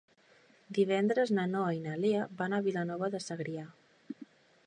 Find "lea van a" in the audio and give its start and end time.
2.05-2.63